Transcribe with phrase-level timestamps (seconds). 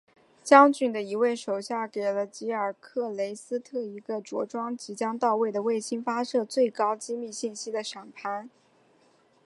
[0.43, 8.49] 将军的一位手下给了吉尔克雷斯特一个装着即将到来的卫星发射的最高机密信息的闪盘。